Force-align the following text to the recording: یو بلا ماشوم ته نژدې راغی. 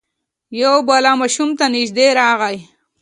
یو 0.61 0.75
بلا 0.87 1.13
ماشوم 1.19 1.49
ته 1.59 1.65
نژدې 1.73 2.07
راغی. 2.19 2.57